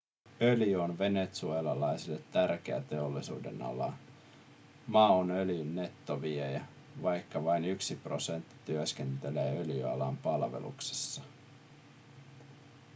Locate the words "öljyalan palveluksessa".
9.59-11.21